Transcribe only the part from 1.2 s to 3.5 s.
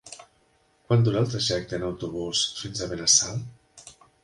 el trajecte en autobús fins a Benassal?